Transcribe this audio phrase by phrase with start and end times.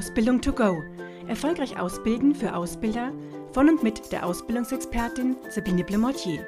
[0.00, 0.82] Ausbildung to go.
[1.28, 3.12] Erfolgreich ausbilden für Ausbilder
[3.52, 6.46] von und mit der Ausbildungsexpertin Sabine Blemortier.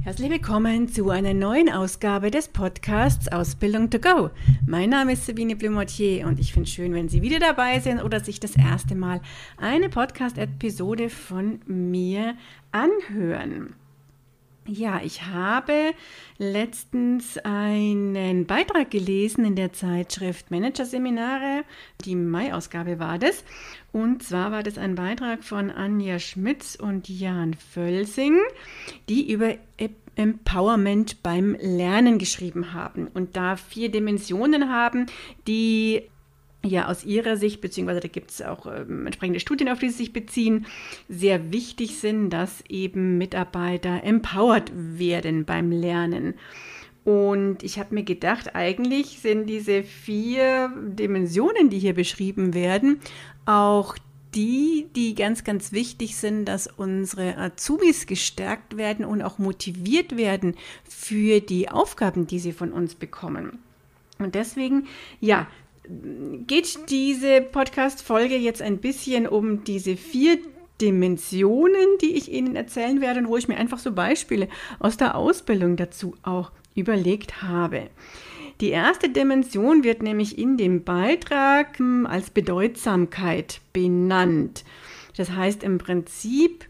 [0.00, 4.30] Herzlich willkommen zu einer neuen Ausgabe des Podcasts Ausbildung to go.
[4.66, 8.02] Mein Name ist Sabine Blemortier und ich finde es schön, wenn Sie wieder dabei sind
[8.02, 9.20] oder sich das erste Mal
[9.58, 12.36] eine Podcast-Episode von mir
[12.72, 13.74] anhören.
[14.70, 15.94] Ja, ich habe
[16.36, 21.64] letztens einen Beitrag gelesen in der Zeitschrift Managerseminare.
[22.04, 23.44] Die Mai-Ausgabe war das.
[23.92, 28.36] Und zwar war das ein Beitrag von Anja Schmitz und Jan Völsing,
[29.08, 29.54] die über
[30.16, 35.06] Empowerment beim Lernen geschrieben haben und da vier Dimensionen haben,
[35.46, 36.02] die
[36.64, 39.98] ja aus ihrer Sicht, beziehungsweise da gibt es auch ähm, entsprechende Studien, auf die sie
[39.98, 40.66] sich beziehen,
[41.08, 46.34] sehr wichtig sind, dass eben Mitarbeiter empowered werden beim Lernen.
[47.04, 53.00] Und ich habe mir gedacht, eigentlich sind diese vier Dimensionen, die hier beschrieben werden,
[53.46, 53.96] auch
[54.34, 60.54] die, die ganz, ganz wichtig sind, dass unsere Azubis gestärkt werden und auch motiviert werden
[60.84, 63.58] für die Aufgaben, die sie von uns bekommen.
[64.18, 64.86] Und deswegen,
[65.20, 65.46] ja,
[66.48, 70.38] geht diese Podcast-Folge jetzt ein bisschen um diese vier
[70.80, 75.14] Dimensionen, die ich Ihnen erzählen werde und wo ich mir einfach so Beispiele aus der
[75.14, 77.90] Ausbildung dazu auch überlegt habe.
[78.60, 84.64] Die erste Dimension wird nämlich in dem Beitrag hm, als Bedeutsamkeit benannt.
[85.16, 86.64] Das heißt im Prinzip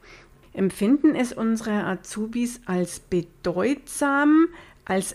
[0.52, 4.48] empfinden es unsere Azubis als bedeutsam,
[4.84, 5.14] als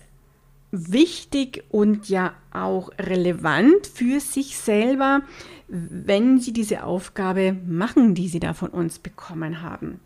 [0.74, 5.22] wichtig und ja auch relevant für sich selber,
[5.68, 10.00] wenn sie diese Aufgabe machen, die sie da von uns bekommen haben.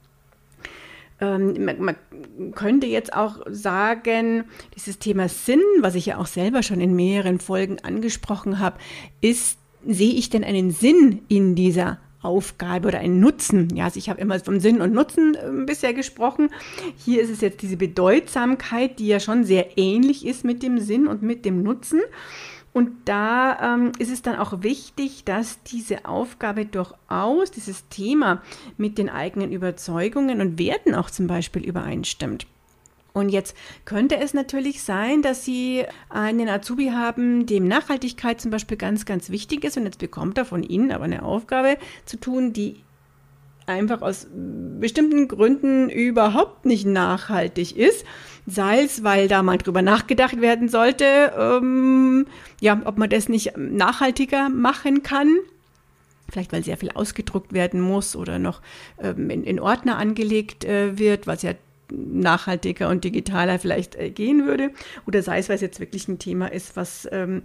[1.19, 1.95] Ähm, man, man,
[2.53, 4.43] könnte jetzt auch sagen,
[4.75, 8.77] dieses Thema Sinn, was ich ja auch selber schon in mehreren Folgen angesprochen habe,
[9.21, 13.69] ist, sehe ich denn einen Sinn in dieser Aufgabe oder ein Nutzen.
[13.75, 16.49] Ja, also ich habe immer vom Sinn und Nutzen äh, bisher gesprochen.
[16.97, 21.07] Hier ist es jetzt diese Bedeutsamkeit, die ja schon sehr ähnlich ist mit dem Sinn
[21.07, 22.01] und mit dem Nutzen.
[22.73, 28.43] Und da ähm, ist es dann auch wichtig, dass diese Aufgabe durchaus, dieses Thema
[28.77, 32.45] mit den eigenen Überzeugungen und Werten auch zum Beispiel übereinstimmt.
[33.17, 38.77] Und jetzt könnte es natürlich sein, dass Sie einen Azubi haben, dem Nachhaltigkeit zum Beispiel
[38.77, 39.75] ganz, ganz wichtig ist.
[39.75, 42.75] Und jetzt bekommt er von Ihnen aber eine Aufgabe zu tun, die
[43.65, 44.27] einfach aus
[44.79, 48.05] bestimmten Gründen überhaupt nicht nachhaltig ist.
[48.45, 52.27] Sei es, weil da mal drüber nachgedacht werden sollte, ähm,
[52.61, 55.39] ja, ob man das nicht nachhaltiger machen kann.
[56.29, 58.61] Vielleicht weil sehr viel ausgedruckt werden muss oder noch
[59.01, 61.53] ähm, in, in, Ordner angelegt äh, wird, was ja
[61.91, 64.71] nachhaltiger und digitaler vielleicht äh, gehen würde.
[65.05, 67.43] Oder sei es, weil es jetzt wirklich ein Thema ist, was ähm,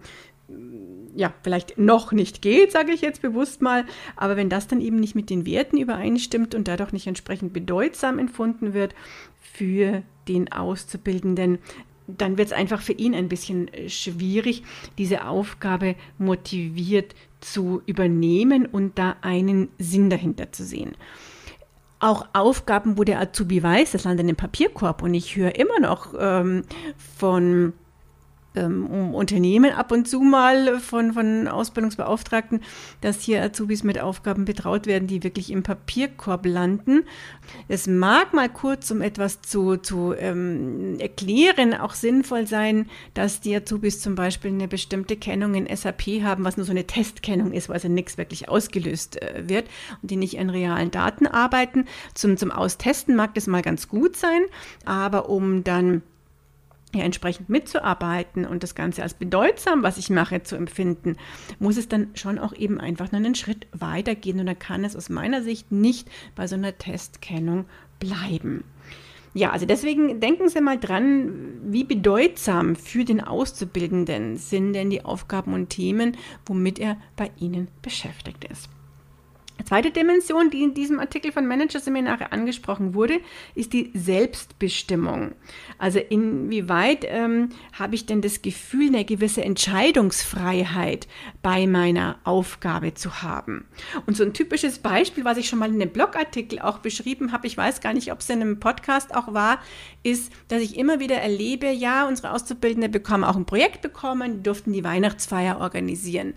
[1.15, 3.85] ja, vielleicht noch nicht geht, sage ich jetzt bewusst mal.
[4.17, 8.19] Aber wenn das dann eben nicht mit den Werten übereinstimmt und dadurch nicht entsprechend bedeutsam
[8.19, 8.95] empfunden wird
[9.41, 11.59] für den Auszubildenden,
[12.07, 14.65] dann wird es einfach für ihn ein bisschen äh, schwierig,
[14.99, 20.97] diese Aufgabe motiviert zu übernehmen und da einen Sinn dahinter zu sehen
[22.03, 25.03] auch Aufgaben, wo der Azubi weiß, das landet in den Papierkorb.
[25.03, 26.65] Und ich höre immer noch ähm,
[27.19, 27.73] von
[28.55, 32.61] ähm, Unternehmen ab und zu mal von, von Ausbildungsbeauftragten,
[33.01, 37.05] dass hier Azubis mit Aufgaben betraut werden, die wirklich im Papierkorb landen.
[37.69, 43.55] Es mag mal kurz, um etwas zu, zu ähm, erklären, auch sinnvoll sein, dass die
[43.57, 47.69] Azubis zum Beispiel eine bestimmte Kennung in SAP haben, was nur so eine Testkennung ist,
[47.69, 49.67] wo also nichts wirklich ausgelöst äh, wird
[50.03, 51.87] und die nicht in realen Daten arbeiten.
[52.15, 54.43] Zum, zum Austesten mag das mal ganz gut sein,
[54.85, 56.03] aber um dann
[56.95, 61.17] ja, entsprechend mitzuarbeiten und das Ganze als bedeutsam, was ich mache, zu empfinden,
[61.59, 64.97] muss es dann schon auch eben einfach nur einen Schritt weitergehen und da kann es
[64.97, 67.65] aus meiner Sicht nicht bei so einer Testkennung
[67.99, 68.65] bleiben.
[69.35, 75.07] Ja, also deswegen denken Sie mal dran, wie bedeutsam für den Auszubildenden sind denn die
[75.07, 78.69] Aufgaben und Themen, womit er bei Ihnen beschäftigt ist.
[79.65, 83.21] Zweite Dimension, die in diesem Artikel von Managerseminare angesprochen wurde,
[83.55, 85.33] ist die Selbstbestimmung.
[85.79, 91.09] Also inwieweit ähm, habe ich denn das Gefühl, eine gewisse Entscheidungsfreiheit
[91.43, 93.65] bei meiner Aufgabe zu haben?
[94.07, 97.47] Und so ein typisches Beispiel, was ich schon mal in einem Blogartikel auch beschrieben habe,
[97.47, 99.59] ich weiß gar nicht, ob es in einem Podcast auch war,
[100.03, 104.43] ist, dass ich immer wieder erlebe, ja, unsere Auszubildende bekommen auch ein Projekt bekommen, die
[104.43, 106.35] durften die Weihnachtsfeier organisieren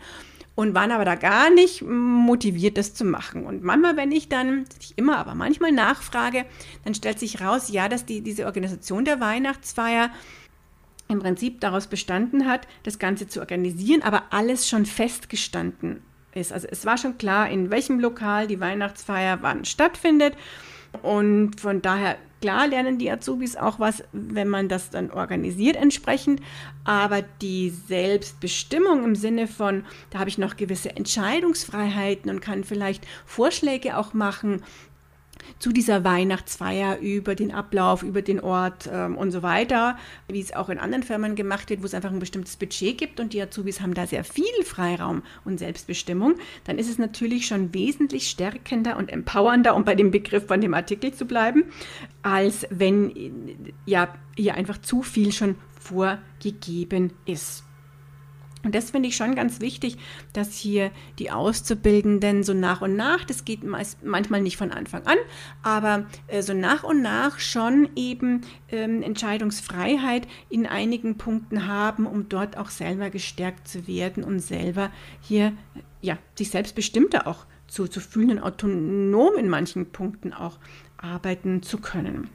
[0.55, 3.45] und waren aber da gar nicht motiviert, das zu machen.
[3.45, 6.45] Und manchmal, wenn ich dann, nicht immer, aber manchmal nachfrage,
[6.85, 10.11] dann stellt sich raus, ja, dass die, diese Organisation der Weihnachtsfeier
[11.07, 16.01] im Prinzip daraus bestanden hat, das Ganze zu organisieren, aber alles schon festgestanden
[16.33, 16.51] ist.
[16.51, 20.35] Also es war schon klar, in welchem Lokal die Weihnachtsfeier wann stattfindet.
[21.01, 26.41] Und von daher, klar lernen die Azubis auch was, wenn man das dann organisiert entsprechend.
[26.83, 33.05] Aber die Selbstbestimmung im Sinne von, da habe ich noch gewisse Entscheidungsfreiheiten und kann vielleicht
[33.25, 34.63] Vorschläge auch machen,
[35.59, 39.97] zu dieser Weihnachtsfeier über den Ablauf, über den Ort ähm, und so weiter,
[40.27, 43.19] wie es auch in anderen Firmen gemacht wird, wo es einfach ein bestimmtes Budget gibt
[43.19, 47.73] und die Azubis haben da sehr viel Freiraum und Selbstbestimmung, dann ist es natürlich schon
[47.73, 51.65] wesentlich stärkender und empowernder, um bei dem Begriff von dem Artikel zu bleiben,
[52.21, 57.64] als wenn ja hier einfach zu viel schon vorgegeben ist.
[58.65, 59.97] Und das finde ich schon ganz wichtig,
[60.33, 65.05] dass hier die Auszubildenden so nach und nach, das geht meist, manchmal nicht von Anfang
[65.05, 65.17] an,
[65.61, 68.41] aber äh, so nach und nach schon eben
[68.71, 74.91] ähm, Entscheidungsfreiheit in einigen Punkten haben, um dort auch selber gestärkt zu werden und selber
[75.21, 75.53] hier
[76.01, 80.57] ja, sich selbstbestimmter auch zu, zu fühlen und autonom in manchen Punkten auch
[80.97, 82.29] arbeiten zu können.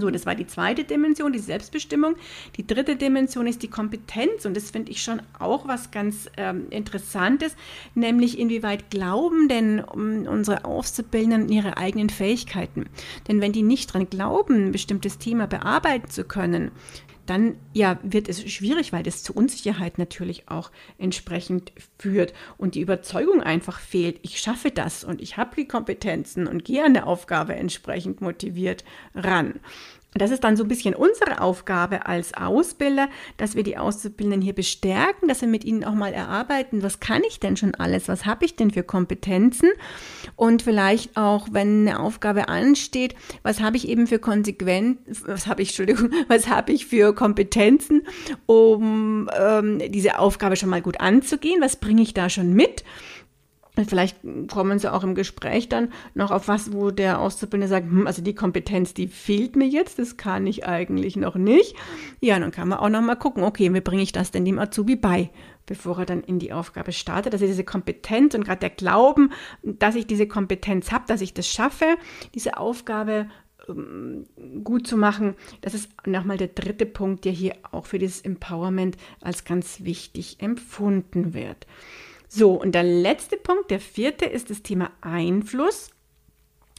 [0.00, 2.16] So, das war die zweite Dimension, die Selbstbestimmung.
[2.56, 6.66] Die dritte Dimension ist die Kompetenz und das finde ich schon auch was ganz ähm,
[6.70, 7.56] Interessantes,
[7.94, 12.86] nämlich inwieweit glauben denn unsere Auszubildenden ihre eigenen Fähigkeiten.
[13.26, 16.70] Denn wenn die nicht dran glauben, ein bestimmtes Thema bearbeiten zu können,
[17.28, 22.80] dann ja, wird es schwierig, weil das zu Unsicherheit natürlich auch entsprechend führt und die
[22.80, 27.06] Überzeugung einfach fehlt, ich schaffe das und ich habe die Kompetenzen und gehe an der
[27.06, 28.84] Aufgabe entsprechend motiviert
[29.14, 29.60] ran.
[30.14, 34.54] Das ist dann so ein bisschen unsere Aufgabe als Ausbilder, dass wir die Auszubildenden hier
[34.54, 38.24] bestärken, dass wir mit ihnen auch mal erarbeiten, was kann ich denn schon alles, was
[38.24, 39.70] habe ich denn für Kompetenzen?
[40.34, 45.60] Und vielleicht auch, wenn eine Aufgabe ansteht, was habe ich eben für Konsequenzen, was habe
[45.60, 48.06] ich, Entschuldigung, was habe ich für Kompetenzen,
[48.46, 52.82] um ähm, diese Aufgabe schon mal gut anzugehen, was bringe ich da schon mit
[53.86, 58.06] Vielleicht kommen sie auch im Gespräch dann noch auf was, wo der Auszubildende sagt, hm,
[58.06, 61.76] also die Kompetenz, die fehlt mir jetzt, das kann ich eigentlich noch nicht.
[62.20, 64.58] Ja, dann kann man auch noch mal gucken, okay, wie bringe ich das denn dem
[64.58, 65.30] Azubi bei,
[65.66, 67.32] bevor er dann in die Aufgabe startet.
[67.32, 69.32] Also diese Kompetenz und gerade der Glauben,
[69.62, 71.96] dass ich diese Kompetenz habe, dass ich das schaffe,
[72.34, 73.28] diese Aufgabe
[73.68, 74.26] ähm,
[74.64, 75.34] gut zu machen.
[75.60, 80.36] Das ist nochmal der dritte Punkt, der hier auch für dieses Empowerment als ganz wichtig
[80.40, 81.66] empfunden wird.
[82.28, 85.90] So, und der letzte Punkt, der vierte, ist das Thema Einfluss.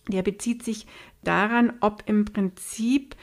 [0.07, 0.85] Der bezieht sich
[1.23, 3.15] daran, ob im Prinzip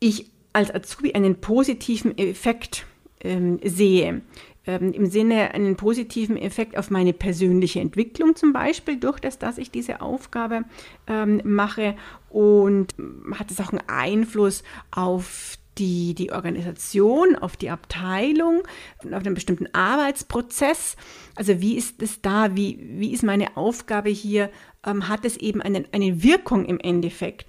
[0.00, 2.86] ich als Azubi einen positiven Effekt
[3.20, 4.22] ähm, sehe.
[4.66, 9.58] Ähm, Im Sinne einen positiven Effekt auf meine persönliche Entwicklung zum Beispiel, durch das, dass
[9.58, 10.64] ich diese Aufgabe
[11.06, 11.96] ähm, mache
[12.28, 12.94] und
[13.34, 18.62] hat es auch einen Einfluss auf die, die Organisation, auf die Abteilung,
[18.98, 20.96] auf einen bestimmten Arbeitsprozess.
[21.34, 24.50] Also wie ist es da, wie, wie ist meine Aufgabe hier,
[24.86, 27.46] ähm, hat es eben eine, eine Wirkung im Endeffekt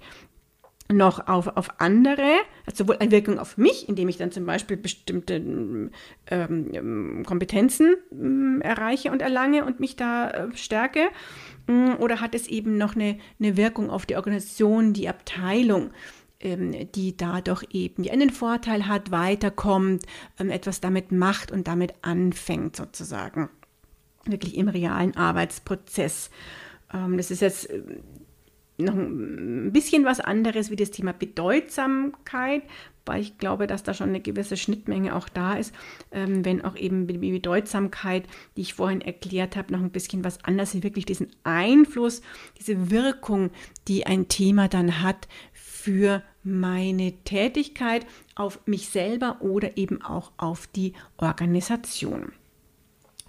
[0.92, 2.36] noch auf, auf andere,
[2.66, 5.90] also sowohl eine Wirkung auf mich, indem ich dann zum Beispiel bestimmte
[6.30, 11.08] ähm, Kompetenzen ähm, erreiche und erlange und mich da äh, stärke,
[11.66, 15.90] mm, oder hat es eben noch eine, eine Wirkung auf die Organisation, die Abteilung?
[16.42, 20.06] Ähm, die dadurch eben einen Vorteil hat, weiterkommt,
[20.38, 23.50] ähm, etwas damit macht und damit anfängt sozusagen.
[24.24, 26.30] Wirklich im realen Arbeitsprozess.
[26.94, 27.68] Ähm, das ist jetzt
[28.78, 32.62] noch ein bisschen was anderes wie das Thema Bedeutsamkeit,
[33.04, 35.74] weil ich glaube, dass da schon eine gewisse Schnittmenge auch da ist,
[36.10, 38.24] wenn auch eben die Bedeutsamkeit,
[38.56, 42.22] die ich vorhin erklärt habe, noch ein bisschen was anderes ist, wirklich diesen Einfluss,
[42.58, 43.50] diese Wirkung,
[43.86, 50.66] die ein Thema dann hat für meine Tätigkeit auf mich selber oder eben auch auf
[50.68, 52.32] die Organisation.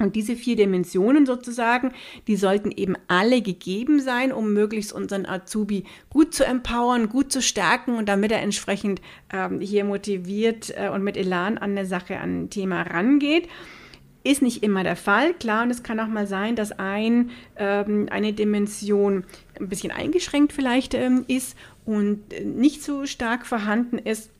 [0.01, 1.93] Und diese vier Dimensionen sozusagen,
[2.27, 7.41] die sollten eben alle gegeben sein, um möglichst unseren Azubi gut zu empowern, gut zu
[7.41, 9.01] stärken und damit er entsprechend
[9.31, 13.47] ähm, hier motiviert äh, und mit Elan an der Sache, an ein Thema rangeht.
[14.23, 18.07] Ist nicht immer der Fall, klar, und es kann auch mal sein, dass ein, ähm,
[18.11, 19.23] eine Dimension
[19.59, 24.31] ein bisschen eingeschränkt vielleicht ähm, ist und äh, nicht so stark vorhanden ist.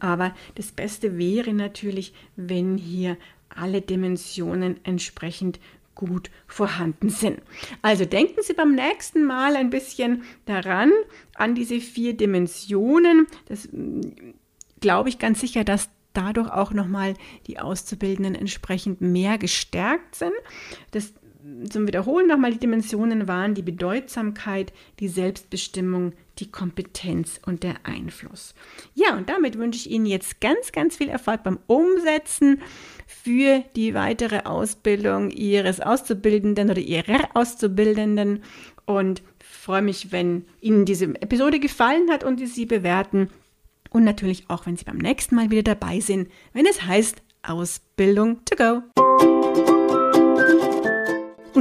[0.00, 3.16] Aber das Beste wäre natürlich, wenn hier
[3.48, 5.60] alle Dimensionen entsprechend
[5.94, 7.40] gut vorhanden sind.
[7.82, 10.90] Also denken Sie beim nächsten Mal ein bisschen daran,
[11.34, 13.26] an diese vier Dimensionen.
[13.46, 14.00] Das mm,
[14.80, 17.14] glaube ich ganz sicher, dass dadurch auch nochmal
[17.46, 20.32] die Auszubildenden entsprechend mehr gestärkt sind.
[20.90, 21.12] Das
[21.68, 28.54] zum Wiederholen nochmal die Dimensionen waren die Bedeutsamkeit, die Selbstbestimmung, die Kompetenz und der Einfluss.
[28.94, 32.60] Ja, und damit wünsche ich Ihnen jetzt ganz, ganz viel Erfolg beim Umsetzen
[33.06, 38.42] für die weitere Ausbildung Ihres Auszubildenden oder Ihrer Auszubildenden
[38.84, 43.28] und freue mich, wenn Ihnen diese Episode gefallen hat und Sie bewerten.
[43.90, 48.44] Und natürlich auch, wenn Sie beim nächsten Mal wieder dabei sind, wenn es heißt Ausbildung
[48.44, 48.82] to go.